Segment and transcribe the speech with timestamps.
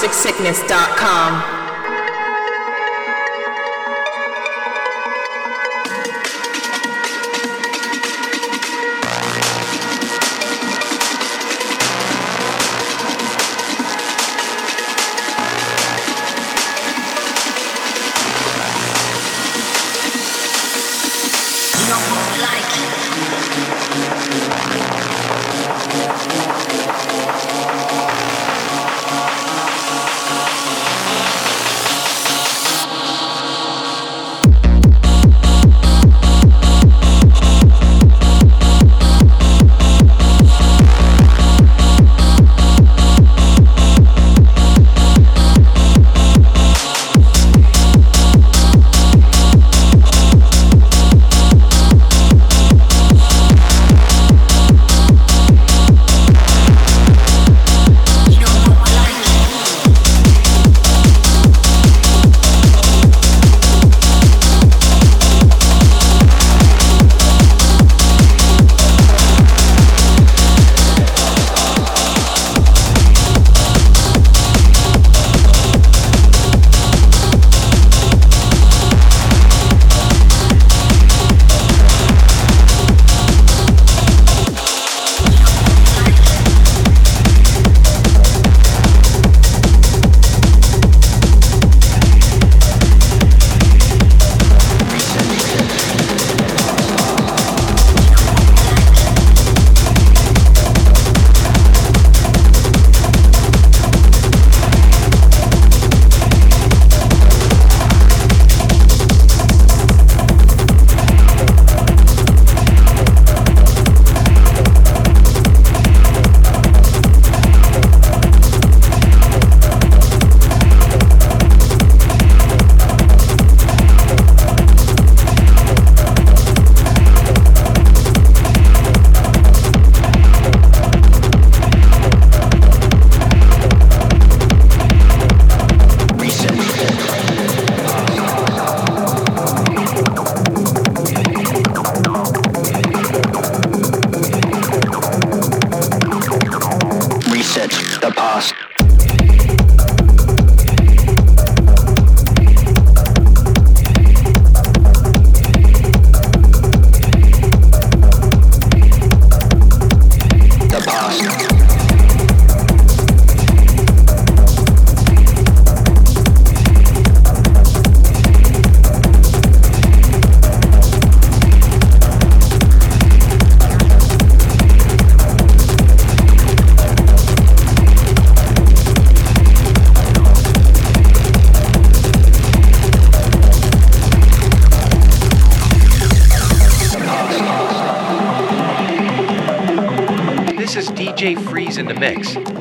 [0.00, 0.89] toxicsickness.com.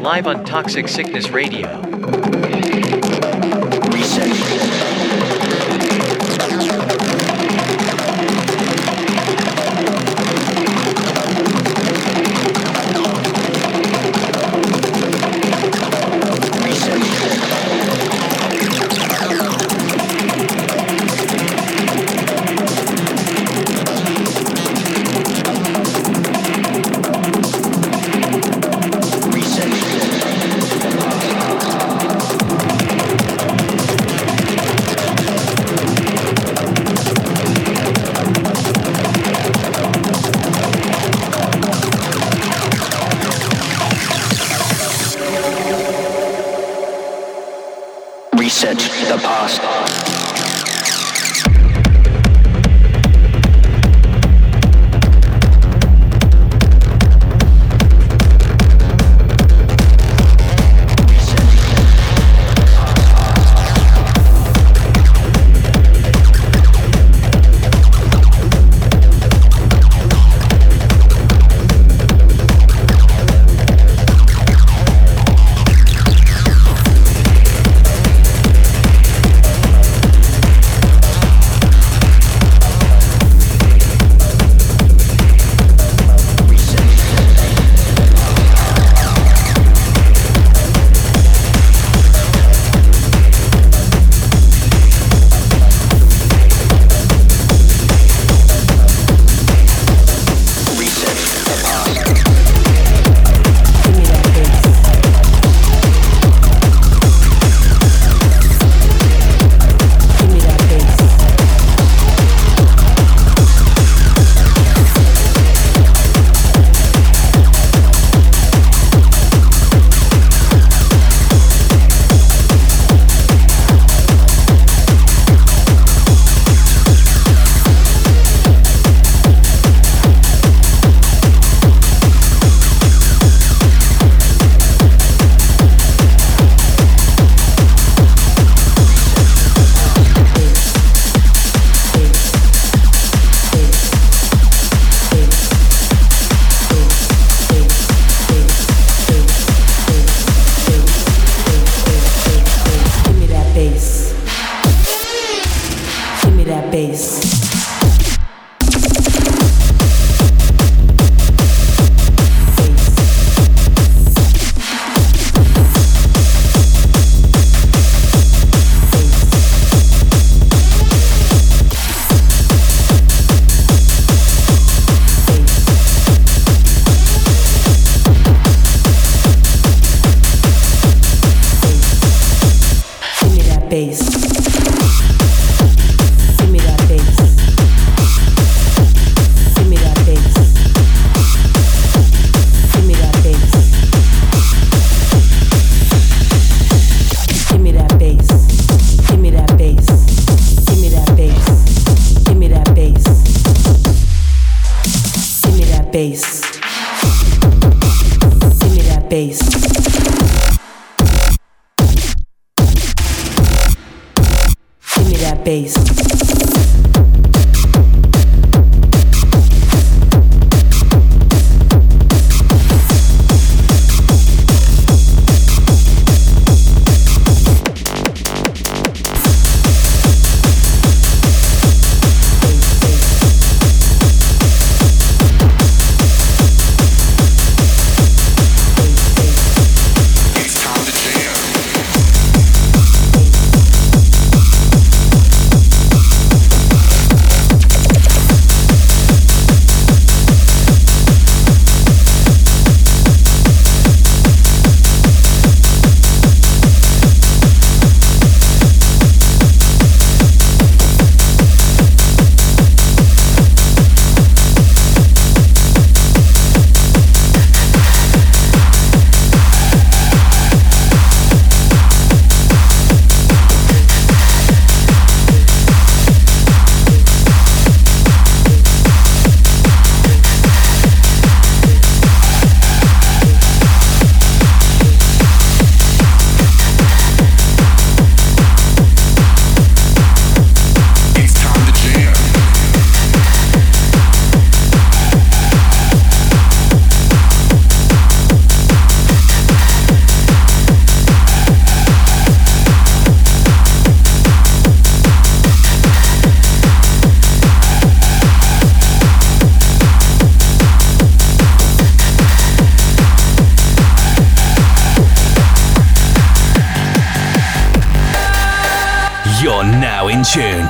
[0.02, 2.49] live on Toxic Sickness Radio.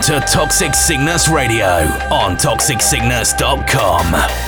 [0.09, 1.67] To Toxic Sickness Radio
[2.09, 4.38] on toxicsickness.com.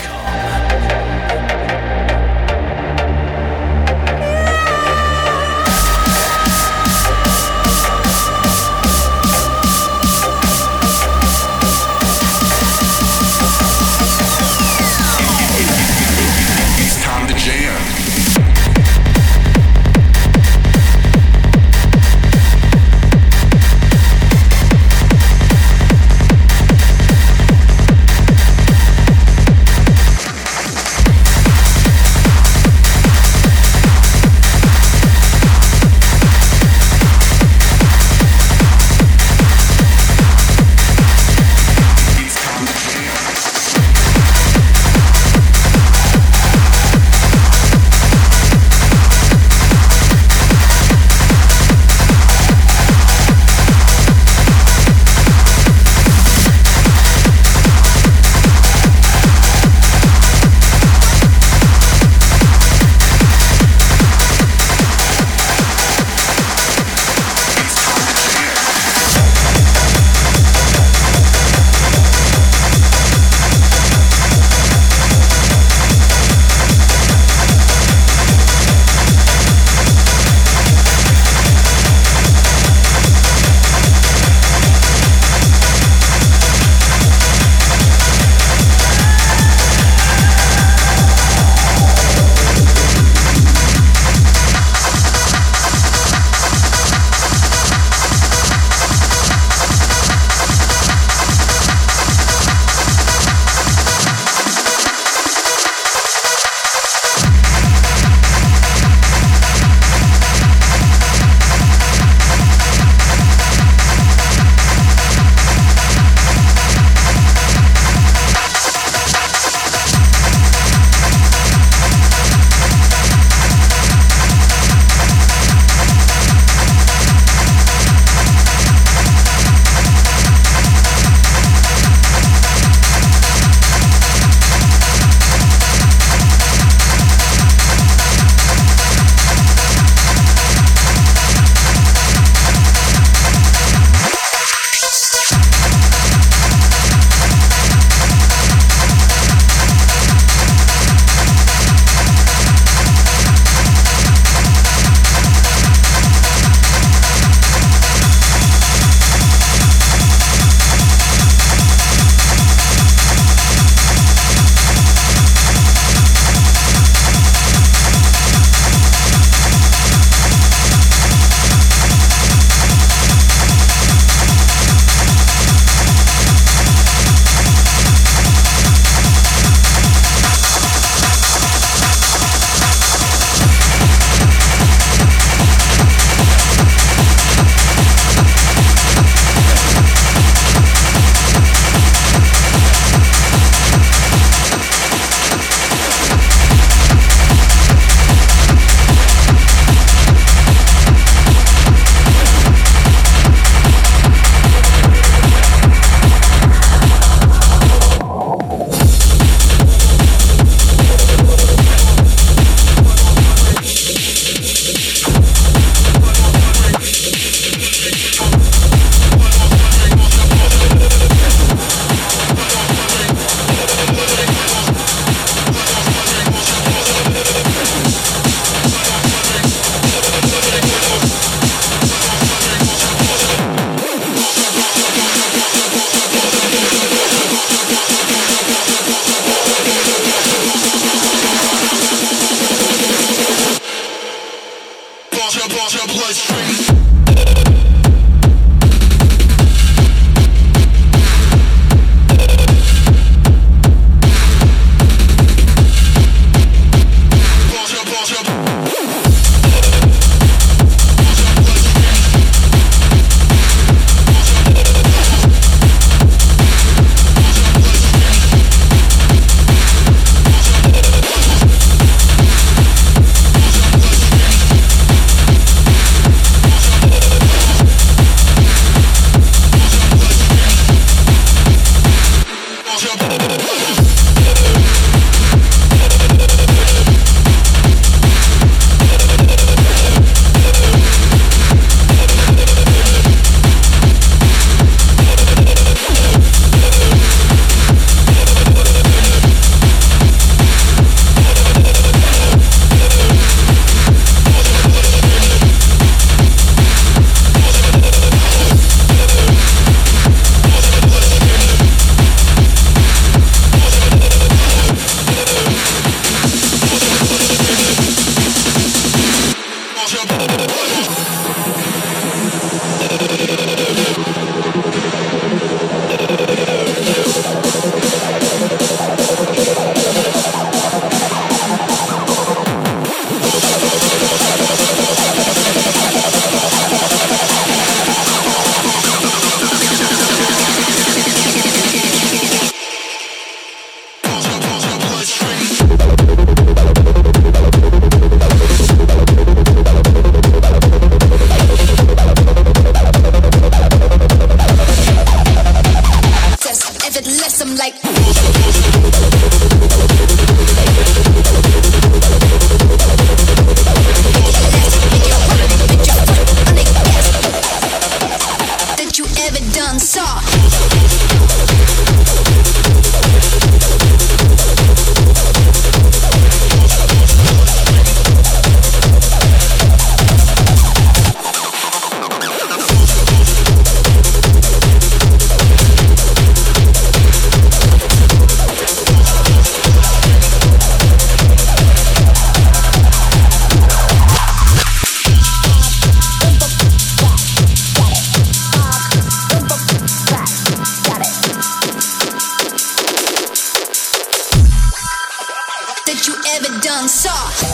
[406.87, 407.50] done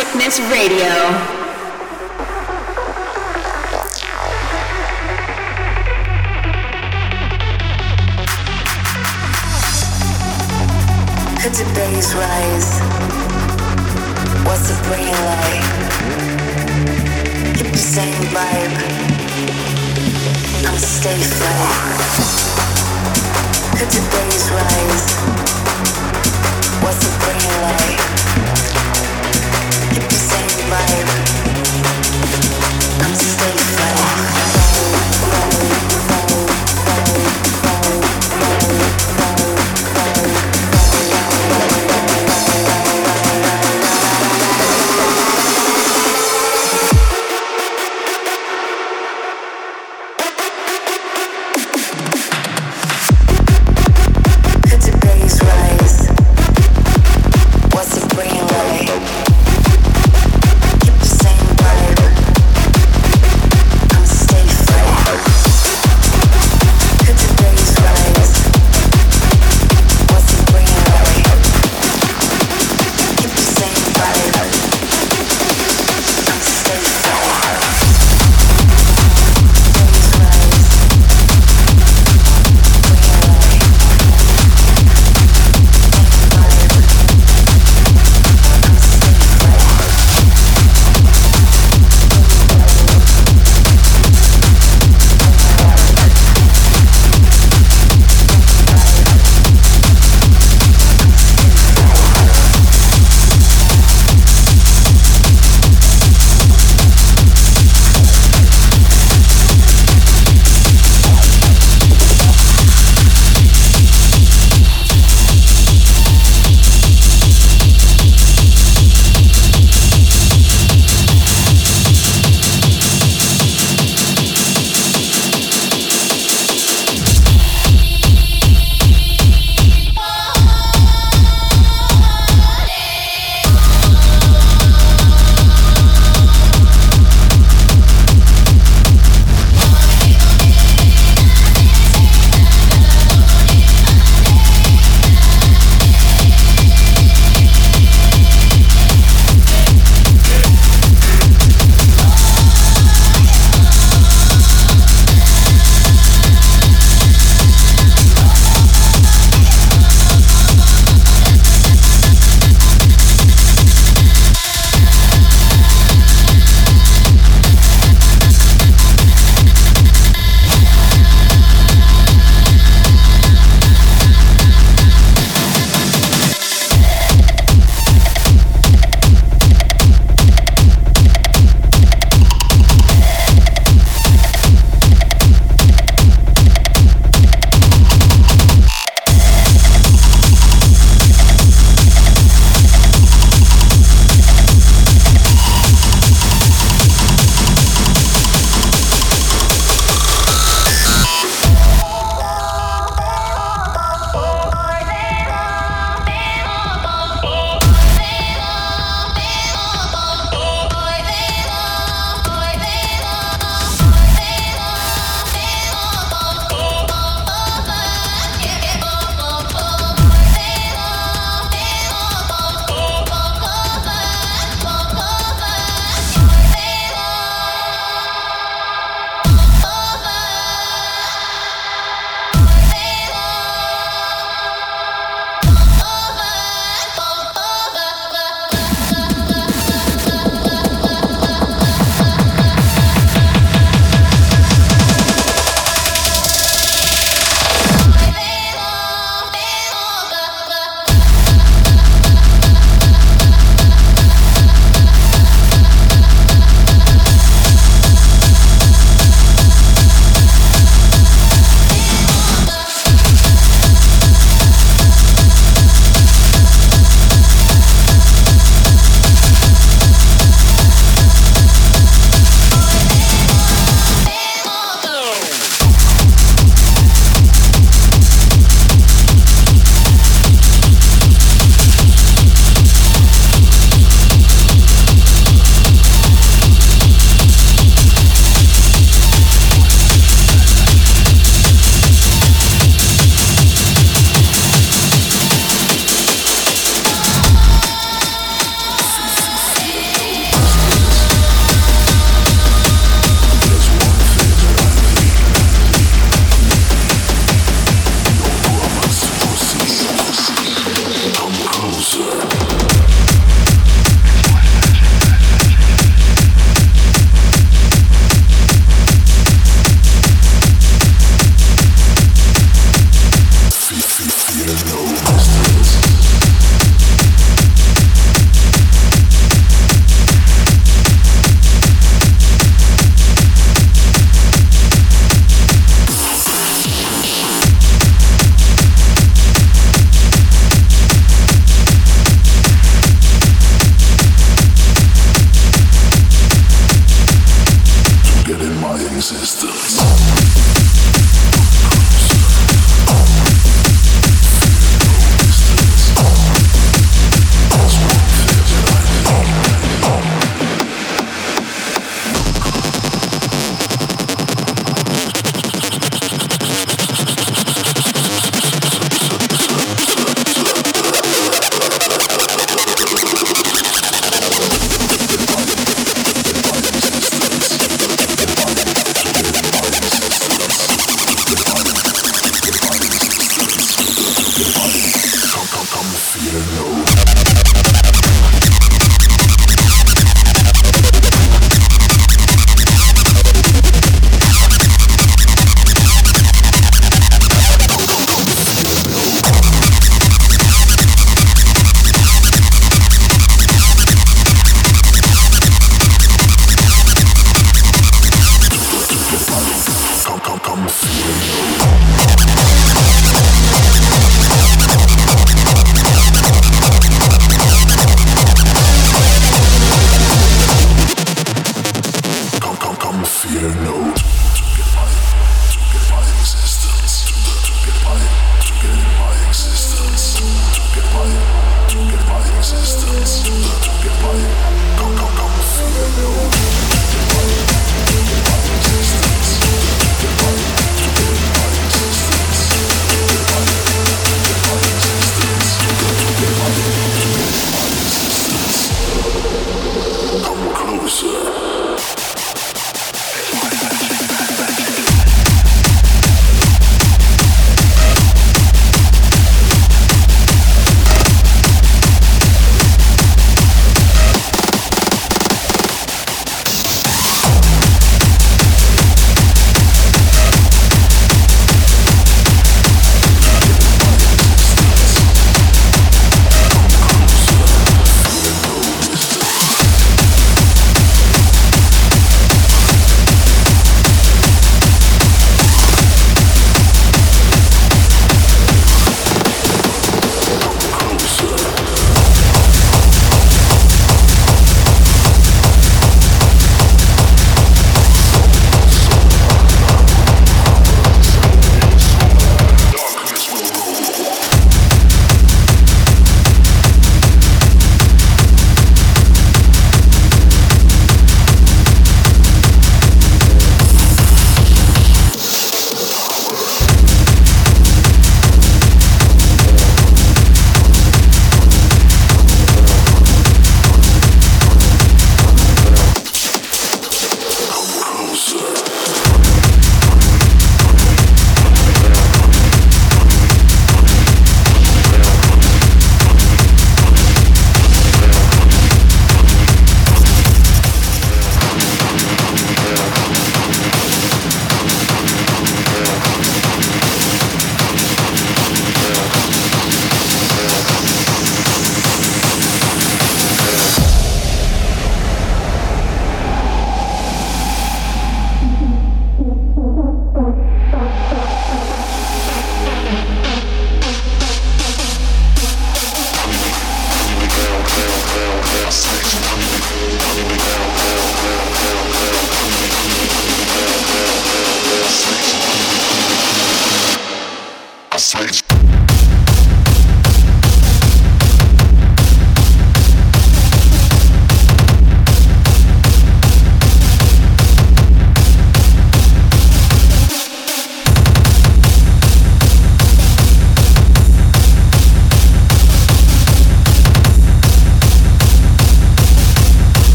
[0.00, 0.94] Sickness Radio.
[11.36, 12.80] Could the bass rise?
[14.46, 15.68] What's the brain like?
[17.58, 18.72] Keep the same vibe.
[20.66, 21.60] I'm stay fly.
[23.78, 25.06] Could the bass rise?
[26.82, 28.79] What's the brain like?
[30.70, 31.29] vibe.